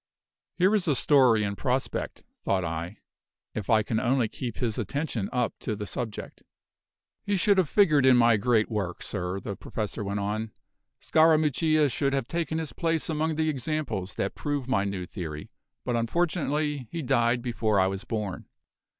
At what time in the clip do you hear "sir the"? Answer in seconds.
9.03-9.55